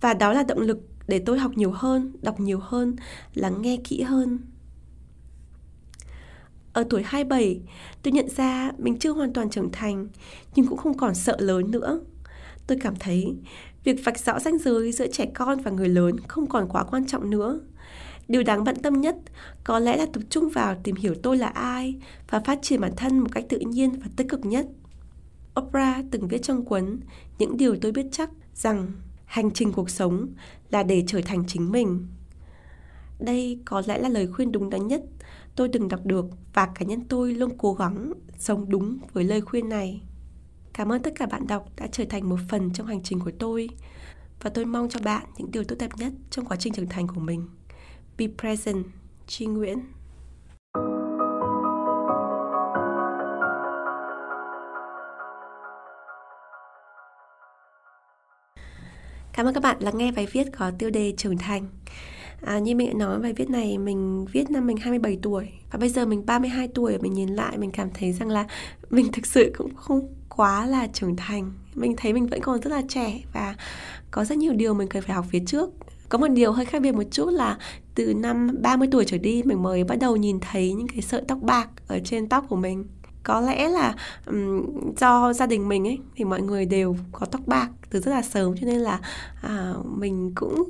Và 0.00 0.14
đó 0.14 0.32
là 0.32 0.42
động 0.42 0.60
lực 0.60 0.78
để 1.06 1.18
tôi 1.26 1.38
học 1.38 1.52
nhiều 1.54 1.70
hơn, 1.70 2.12
đọc 2.22 2.40
nhiều 2.40 2.58
hơn, 2.58 2.96
lắng 3.34 3.62
nghe 3.62 3.76
kỹ 3.84 4.02
hơn. 4.02 4.38
Ở 6.72 6.84
tuổi 6.90 7.02
27, 7.04 7.60
tôi 8.02 8.12
nhận 8.12 8.28
ra 8.28 8.72
mình 8.78 8.98
chưa 8.98 9.12
hoàn 9.12 9.32
toàn 9.32 9.50
trưởng 9.50 9.72
thành, 9.72 10.08
nhưng 10.54 10.66
cũng 10.66 10.78
không 10.78 10.96
còn 10.96 11.14
sợ 11.14 11.36
lớn 11.40 11.70
nữa. 11.70 12.00
Tôi 12.66 12.78
cảm 12.80 12.94
thấy 12.96 13.36
việc 13.84 14.04
vạch 14.04 14.18
rõ 14.18 14.38
ranh 14.38 14.58
giới 14.58 14.92
giữa 14.92 15.06
trẻ 15.06 15.26
con 15.34 15.60
và 15.60 15.70
người 15.70 15.88
lớn 15.88 16.16
không 16.28 16.46
còn 16.46 16.68
quá 16.68 16.84
quan 16.84 17.06
trọng 17.06 17.30
nữa. 17.30 17.60
Điều 18.28 18.42
đáng 18.42 18.64
bận 18.64 18.76
tâm 18.82 19.00
nhất, 19.00 19.16
có 19.64 19.78
lẽ 19.78 19.96
là 19.96 20.06
tập 20.12 20.22
trung 20.30 20.48
vào 20.48 20.74
tìm 20.82 20.96
hiểu 20.96 21.14
tôi 21.22 21.36
là 21.36 21.46
ai 21.46 21.94
và 22.30 22.40
phát 22.40 22.58
triển 22.62 22.80
bản 22.80 22.92
thân 22.96 23.18
một 23.18 23.28
cách 23.32 23.44
tự 23.48 23.58
nhiên 23.58 23.90
và 23.90 24.06
tích 24.16 24.28
cực 24.28 24.44
nhất. 24.44 24.66
Oprah 25.60 26.04
từng 26.10 26.28
viết 26.28 26.42
trong 26.42 26.64
cuốn 26.64 27.00
Những 27.38 27.56
điều 27.56 27.76
tôi 27.80 27.92
biết 27.92 28.06
chắc 28.12 28.30
rằng 28.54 28.92
hành 29.24 29.50
trình 29.50 29.72
cuộc 29.72 29.90
sống 29.90 30.28
là 30.70 30.82
để 30.82 31.04
trở 31.06 31.20
thành 31.20 31.44
chính 31.46 31.72
mình. 31.72 32.06
Đây 33.18 33.58
có 33.64 33.82
lẽ 33.86 33.98
là 33.98 34.08
lời 34.08 34.26
khuyên 34.26 34.52
đúng 34.52 34.70
đắn 34.70 34.86
nhất 34.86 35.02
tôi 35.56 35.68
từng 35.72 35.88
đọc 35.88 36.00
được 36.04 36.26
và 36.54 36.66
cá 36.66 36.86
nhân 36.86 37.00
tôi 37.08 37.34
luôn 37.34 37.50
cố 37.58 37.74
gắng 37.74 38.12
sống 38.38 38.68
đúng 38.68 38.98
với 39.12 39.24
lời 39.24 39.40
khuyên 39.40 39.68
này. 39.68 40.02
Cảm 40.72 40.92
ơn 40.92 41.02
tất 41.02 41.12
cả 41.16 41.26
bạn 41.26 41.46
đọc 41.46 41.68
đã 41.76 41.86
trở 41.92 42.04
thành 42.04 42.28
một 42.28 42.38
phần 42.48 42.72
trong 42.72 42.86
hành 42.86 43.02
trình 43.02 43.20
của 43.20 43.32
tôi 43.38 43.68
và 44.42 44.50
tôi 44.50 44.64
mong 44.64 44.88
cho 44.88 45.00
bạn 45.04 45.26
những 45.38 45.50
điều 45.50 45.64
tốt 45.64 45.76
đẹp 45.78 45.90
nhất 45.96 46.12
trong 46.30 46.44
quá 46.44 46.56
trình 46.56 46.72
trưởng 46.72 46.88
thành 46.88 47.06
của 47.06 47.20
mình. 47.20 47.46
Be 48.18 48.26
present, 48.38 48.84
Chi 49.26 49.46
Nguyễn. 49.46 49.78
Cảm 59.32 59.46
ơn 59.46 59.54
các 59.54 59.62
bạn 59.62 59.76
lắng 59.80 59.98
nghe 59.98 60.12
bài 60.12 60.26
viết 60.32 60.46
có 60.58 60.70
tiêu 60.78 60.90
đề 60.90 61.14
trưởng 61.16 61.38
thành. 61.38 61.66
À, 62.40 62.58
như 62.58 62.74
mình 62.74 62.88
đã 62.88 62.94
nói 63.06 63.18
bài 63.18 63.32
viết 63.32 63.50
này 63.50 63.78
mình 63.78 64.26
viết 64.32 64.50
năm 64.50 64.66
mình 64.66 64.76
27 64.76 65.18
tuổi 65.22 65.48
và 65.72 65.78
bây 65.78 65.88
giờ 65.88 66.06
mình 66.06 66.26
32 66.26 66.68
tuổi 66.68 66.98
mình 66.98 67.12
nhìn 67.12 67.28
lại 67.28 67.58
mình 67.58 67.70
cảm 67.70 67.88
thấy 67.94 68.12
rằng 68.12 68.28
là 68.28 68.46
mình 68.90 69.12
thực 69.12 69.26
sự 69.26 69.52
cũng 69.58 69.74
không 69.74 70.14
quá 70.28 70.66
là 70.66 70.86
trưởng 70.86 71.16
thành 71.16 71.52
mình 71.74 71.94
thấy 71.96 72.12
mình 72.12 72.26
vẫn 72.26 72.40
còn 72.40 72.60
rất 72.60 72.70
là 72.70 72.82
trẻ 72.88 73.20
và 73.32 73.56
có 74.10 74.24
rất 74.24 74.38
nhiều 74.38 74.52
điều 74.52 74.74
mình 74.74 74.88
cần 74.88 75.02
phải 75.02 75.16
học 75.16 75.26
phía 75.30 75.42
trước 75.46 75.70
có 76.08 76.18
một 76.18 76.28
điều 76.28 76.52
hơi 76.52 76.64
khác 76.64 76.82
biệt 76.82 76.92
một 76.92 77.02
chút 77.10 77.30
là 77.30 77.58
từ 77.94 78.14
năm 78.14 78.50
30 78.62 78.88
tuổi 78.90 79.04
trở 79.04 79.18
đi 79.18 79.42
mình 79.42 79.62
mới 79.62 79.84
bắt 79.84 79.98
đầu 80.00 80.16
nhìn 80.16 80.38
thấy 80.40 80.72
những 80.72 80.88
cái 80.88 81.02
sợi 81.02 81.22
tóc 81.28 81.38
bạc 81.42 81.68
ở 81.88 81.98
trên 82.04 82.28
tóc 82.28 82.44
của 82.48 82.56
mình. 82.56 82.84
Có 83.22 83.40
lẽ 83.40 83.68
là 83.68 83.94
um, 84.26 84.62
do 84.96 85.32
gia 85.32 85.46
đình 85.46 85.68
mình 85.68 85.86
ấy 85.86 85.98
thì 86.16 86.24
mọi 86.24 86.42
người 86.42 86.66
đều 86.66 86.96
có 87.12 87.26
tóc 87.26 87.40
bạc 87.46 87.68
từ 87.90 88.00
rất 88.00 88.10
là 88.10 88.22
sớm 88.22 88.54
cho 88.60 88.66
nên 88.66 88.80
là 88.80 89.00
à, 89.42 89.74
mình 89.96 90.32
cũng 90.34 90.68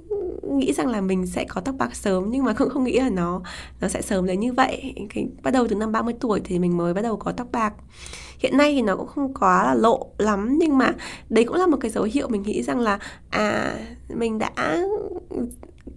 nghĩ 0.51 0.73
rằng 0.73 0.87
là 0.87 1.01
mình 1.01 1.27
sẽ 1.27 1.45
có 1.49 1.61
tóc 1.61 1.75
bạc 1.79 1.97
sớm 1.97 2.31
nhưng 2.31 2.45
mà 2.45 2.53
cũng 2.53 2.71
không 2.71 2.85
nghĩ 2.85 2.99
là 2.99 3.09
nó 3.11 3.43
nó 3.81 3.89
sẽ 3.89 4.03
sớm 4.03 4.27
đến 4.27 4.41
như 4.41 4.53
vậy. 4.53 4.95
Cái, 5.15 5.29
bắt 5.43 5.51
đầu 5.51 5.69
từ 5.69 5.77
năm 5.77 5.93
30 5.93 6.15
tuổi 6.21 6.41
thì 6.45 6.59
mình 6.59 6.77
mới 6.77 6.95
bắt 6.95 7.03
đầu 7.03 7.17
có 7.17 7.33
tóc 7.33 7.49
bạc. 7.53 7.75
Hiện 8.39 8.57
nay 8.57 8.73
thì 8.75 8.83
nó 8.83 8.97
cũng 8.97 9.07
không 9.07 9.35
quá 9.35 9.65
là 9.65 9.75
lộ 9.75 10.07
lắm 10.19 10.59
nhưng 10.59 10.79
mà 10.79 10.93
đấy 11.29 11.45
cũng 11.45 11.57
là 11.57 11.67
một 11.67 11.77
cái 11.81 11.91
dấu 11.91 12.05
hiệu 12.05 12.29
mình 12.29 12.43
nghĩ 12.43 12.63
rằng 12.63 12.81
là 12.81 12.99
à 13.31 13.77
mình 14.09 14.39
đã 14.39 14.53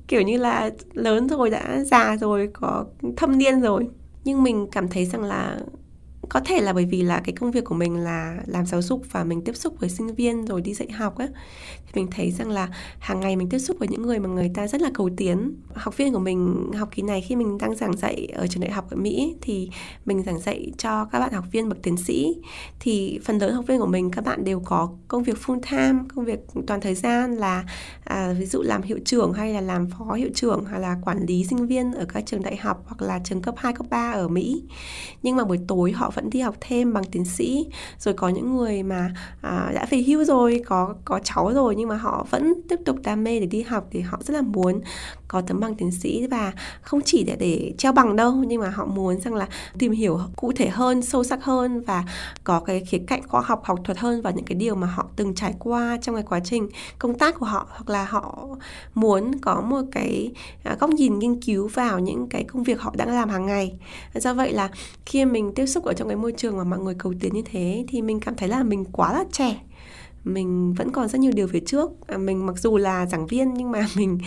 kiểu 0.08 0.22
như 0.22 0.38
là 0.38 0.70
lớn 0.94 1.28
rồi, 1.28 1.50
đã 1.50 1.84
già 1.84 2.18
rồi, 2.18 2.50
có 2.54 2.86
thâm 3.18 3.38
niên 3.38 3.62
rồi. 3.62 3.88
Nhưng 4.24 4.44
mình 4.44 4.68
cảm 4.72 4.88
thấy 4.88 5.06
rằng 5.06 5.24
là 5.24 5.60
có 6.30 6.40
thể 6.40 6.62
là 6.62 6.74
bởi 6.74 6.86
vì 6.86 7.02
là 7.02 7.22
cái 7.26 7.36
công 7.36 7.52
việc 7.52 7.66
của 7.66 7.76
mình 7.76 7.96
là 7.96 8.38
làm 8.46 8.66
giáo 8.66 8.82
dục 8.82 9.02
và 9.12 9.24
mình 9.24 9.42
tiếp 9.42 9.56
xúc 9.56 9.80
với 9.80 9.90
sinh 9.90 10.16
viên 10.16 10.46
rồi 10.46 10.62
đi 10.62 10.74
dạy 10.74 10.92
học 10.92 11.18
ấy. 11.18 11.28
Thì 11.86 11.92
mình 11.96 12.08
thấy 12.12 12.32
rằng 12.32 12.52
là 12.52 12.70
hàng 13.00 13.20
ngày 13.20 13.36
mình 13.36 13.50
tiếp 13.50 13.60
xúc 13.60 13.78
với 13.80 13.88
những 13.88 14.02
người 14.02 14.20
mà 14.20 14.30
người 14.30 14.52
ta 14.54 14.68
rất 14.68 14.82
là 14.82 14.90
cầu 14.94 15.10
tiến. 15.18 15.54
Học 15.74 15.98
viên 15.98 16.14
của 16.14 16.20
mình 16.20 16.72
học 16.78 16.90
kỳ 16.92 17.02
này 17.02 17.22
khi 17.22 17.36
mình 17.36 17.58
đang 17.58 17.76
giảng 17.76 17.98
dạy 17.98 18.28
ở 18.34 18.48
trường 18.48 18.62
đại 18.62 18.72
học 18.72 18.90
ở 18.90 18.98
Mỹ 18.98 19.36
thì 19.42 19.70
mình 20.06 20.24
giảng 20.24 20.40
dạy 20.40 20.72
cho 20.78 21.06
các 21.06 21.20
bạn 21.20 21.34
học 21.34 21.46
viên 21.52 21.70
bậc 21.70 21.82
tiến 21.84 21.98
sĩ. 21.98 22.36
Thì 22.80 23.20
phần 23.24 23.38
lớn 23.38 23.54
học 23.54 23.66
viên 23.68 23.80
của 23.80 23.86
mình 23.86 24.12
các 24.12 24.26
bạn 24.26 24.44
đều 24.44 24.60
có 24.60 24.90
công 25.08 25.24
việc 25.24 25.38
full 25.46 25.60
time 25.72 26.00
công 26.16 26.26
việc 26.26 26.40
toàn 26.68 26.82
thời 26.82 26.96
gian 26.96 27.36
là 27.36 27.64
à, 28.04 28.34
ví 28.40 28.46
dụ 28.46 28.62
làm 28.62 28.82
hiệu 28.82 29.00
trưởng 29.06 29.34
hay 29.34 29.54
là 29.54 29.62
làm 29.62 29.88
phó 29.90 30.14
hiệu 30.14 30.30
trưởng 30.36 30.66
hay 30.66 30.80
là 30.80 30.98
quản 31.06 31.26
lý 31.26 31.44
sinh 31.44 31.68
viên 31.68 31.94
ở 31.94 32.06
các 32.14 32.26
trường 32.26 32.42
đại 32.42 32.56
học 32.56 32.84
hoặc 32.86 33.02
là 33.02 33.20
trường 33.24 33.42
cấp 33.42 33.56
2, 33.58 33.74
cấp 33.74 33.86
3 33.90 34.12
ở 34.12 34.28
Mỹ. 34.28 34.64
Nhưng 35.24 35.36
mà 35.36 35.46
buổi 35.46 35.60
tối 35.68 35.92
họ 35.92 36.12
vẫn 36.18 36.30
đi 36.30 36.40
học 36.40 36.56
thêm 36.62 36.94
bằng 36.94 37.04
tiến 37.12 37.26
sĩ. 37.26 37.68
Rồi 38.00 38.14
có 38.14 38.30
những 38.30 38.58
người 38.58 38.84
mà 38.84 39.12
à, 39.42 39.72
đã 39.76 39.86
về 39.90 40.04
hưu 40.08 40.24
rồi 40.24 40.62
có 40.66 40.96
có 41.06 41.20
cháu 41.24 41.52
rồi 41.54 41.76
nhưng 41.76 41.90
mà 41.90 41.96
họ 41.96 42.28
vẫn 42.30 42.54
tiếp 42.70 42.80
tục 42.86 42.96
đam 43.04 43.24
mê 43.24 43.40
để 43.40 43.46
đi 43.46 43.62
học 43.62 43.88
thì 43.92 44.00
họ 44.02 44.20
rất 44.22 44.34
là 44.34 44.42
muốn 44.42 44.82
có 45.28 45.42
tấm 45.42 45.60
bằng 45.60 45.76
tiến 45.76 45.92
sĩ 45.92 46.28
và 46.28 46.54
không 46.82 47.02
chỉ 47.06 47.24
để 47.24 47.36
để 47.40 47.74
treo 47.78 47.92
bằng 47.92 48.16
đâu, 48.16 48.34
nhưng 48.34 48.62
mà 48.62 48.70
họ 48.70 48.86
muốn 48.86 49.22
rằng 49.22 49.36
là 49.36 49.48
tìm 49.78 49.92
hiểu 49.92 50.20
cụ 50.36 50.52
thể 50.56 50.68
hơn, 50.68 51.02
sâu 51.02 51.24
sắc 51.24 51.44
hơn 51.44 51.82
và 51.82 52.04
có 52.44 52.60
cái 52.60 52.84
khía 52.86 53.00
cạnh 53.08 53.28
khoa 53.28 53.42
học 53.42 53.62
học 53.64 53.80
thuật 53.84 53.98
hơn 53.98 54.22
vào 54.22 54.34
những 54.34 54.46
cái 54.46 54.56
điều 54.56 54.76
mà 54.76 54.88
họ 54.88 55.06
từng 55.16 55.36
trải 55.36 55.54
qua 55.60 55.98
trong 56.02 56.16
cái 56.16 56.24
quá 56.30 56.40
trình 56.40 56.70
công 57.00 57.18
tác 57.18 57.36
của 57.36 57.46
họ. 57.46 57.68
Hoặc 57.70 57.90
là 57.90 58.06
họ 58.06 58.48
muốn 58.96 59.40
có 59.42 59.62
một 59.62 59.82
cái 59.92 60.32
à, 60.64 60.76
góc 60.80 60.90
nhìn 60.90 61.20
nghiên 61.20 61.42
cứu 61.42 61.68
vào 61.68 62.00
những 62.00 62.28
cái 62.30 62.44
công 62.44 62.64
việc 62.64 62.82
họ 62.82 62.94
đang 62.98 63.10
làm 63.10 63.30
hàng 63.30 63.46
ngày. 63.46 63.74
Do 64.14 64.34
vậy 64.34 64.54
là 64.54 64.70
khi 65.06 65.26
mình 65.26 65.52
tiếp 65.56 65.66
xúc 65.66 65.84
ở 65.84 65.94
trong 65.94 66.08
cái 66.08 66.18
môi 66.18 66.32
trường 66.38 66.58
mà 66.58 66.64
mọi 66.64 66.80
người 66.80 66.96
cầu 66.98 67.14
tiến 67.20 67.34
như 67.34 67.42
thế 67.52 67.86
thì 67.88 68.02
mình 68.02 68.20
cảm 68.20 68.36
thấy 68.36 68.50
là 68.50 68.64
mình 68.64 68.86
quá 68.86 69.14
là 69.14 69.24
trẻ 69.32 69.60
mình 70.28 70.74
vẫn 70.74 70.92
còn 70.92 71.08
rất 71.08 71.20
nhiều 71.20 71.32
điều 71.36 71.48
phía 71.48 71.60
trước. 71.66 71.92
À, 72.08 72.18
mình 72.18 72.46
mặc 72.46 72.58
dù 72.58 72.78
là 72.78 73.06
giảng 73.06 73.28
viên 73.28 73.54
nhưng 73.54 73.72
mà 73.72 73.88
mình 73.98 74.18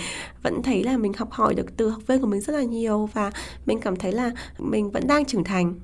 vẫn 0.43 0.63
thấy 0.63 0.85
là 0.85 0.97
mình 0.97 1.13
học 1.13 1.31
hỏi 1.31 1.55
được 1.55 1.77
từ 1.77 1.89
học 1.89 2.03
viên 2.07 2.21
của 2.21 2.27
mình 2.27 2.41
rất 2.41 2.53
là 2.53 2.63
nhiều 2.63 3.09
và 3.13 3.33
mình 3.67 3.81
cảm 3.81 3.97
thấy 3.97 4.13
là 4.13 4.31
mình 4.59 4.91
vẫn 4.91 5.07
đang 5.07 5.25
trưởng 5.25 5.45
thành. 5.45 5.75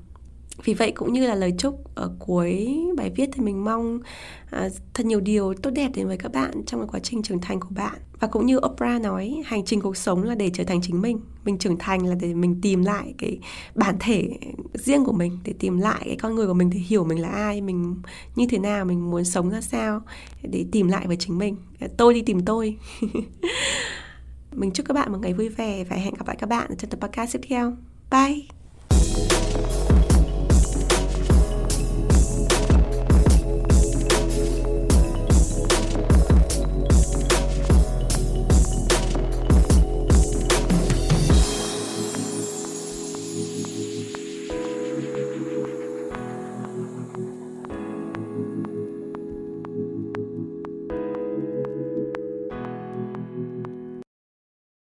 Vì 0.63 0.73
vậy 0.73 0.91
cũng 0.91 1.13
như 1.13 1.27
là 1.27 1.35
lời 1.35 1.53
chúc 1.57 1.95
ở 1.95 2.11
cuối 2.19 2.79
bài 2.97 3.11
viết 3.15 3.29
thì 3.33 3.41
mình 3.41 3.65
mong 3.65 3.99
à, 4.49 4.69
thật 4.93 5.05
nhiều 5.05 5.19
điều 5.19 5.53
tốt 5.53 5.69
đẹp 5.69 5.91
đến 5.95 6.07
với 6.07 6.17
các 6.17 6.31
bạn 6.31 6.51
trong 6.65 6.79
cái 6.79 6.87
quá 6.91 6.99
trình 6.99 7.23
trưởng 7.23 7.41
thành 7.41 7.59
của 7.59 7.69
bạn. 7.75 7.93
Và 8.19 8.27
cũng 8.27 8.45
như 8.45 8.57
Oprah 8.57 9.01
nói 9.01 9.41
hành 9.45 9.65
trình 9.65 9.81
cuộc 9.81 9.97
sống 9.97 10.23
là 10.23 10.35
để 10.35 10.49
trở 10.53 10.63
thành 10.63 10.81
chính 10.81 11.01
mình 11.01 11.19
mình 11.47 11.57
trưởng 11.57 11.77
thành 11.77 12.05
là 12.07 12.15
để 12.15 12.33
mình 12.33 12.61
tìm 12.61 12.83
lại 12.83 13.13
cái 13.17 13.39
bản 13.75 13.95
thể 13.99 14.29
riêng 14.73 15.05
của 15.05 15.11
mình, 15.11 15.39
để 15.43 15.53
tìm 15.59 15.77
lại 15.77 16.01
cái 16.05 16.15
con 16.15 16.35
người 16.35 16.47
của 16.47 16.53
mình, 16.53 16.69
để 16.69 16.79
hiểu 16.79 17.03
mình 17.03 17.21
là 17.21 17.29
ai, 17.29 17.61
mình 17.61 17.95
như 18.35 18.45
thế 18.49 18.57
nào, 18.59 18.85
mình 18.85 19.11
muốn 19.11 19.25
sống 19.25 19.49
ra 19.49 19.61
sao, 19.61 20.01
để 20.43 20.65
tìm 20.71 20.87
lại 20.87 21.07
với 21.07 21.15
chính 21.15 21.37
mình. 21.37 21.57
Tôi 21.97 22.13
đi 22.13 22.21
tìm 22.21 22.45
tôi. 22.45 22.77
Mình 24.51 24.71
chúc 24.71 24.85
các 24.85 24.93
bạn 24.93 25.11
một 25.11 25.17
ngày 25.21 25.33
vui 25.33 25.49
vẻ 25.49 25.83
và 25.83 25.95
hẹn 25.95 26.13
gặp 26.13 26.27
lại 26.27 26.35
các 26.39 26.49
bạn 26.49 26.71
trong 26.77 26.89
tập 26.89 26.99
podcast 27.01 27.33
tiếp 27.33 27.41
theo. 27.47 27.73
Bye! 28.11 28.56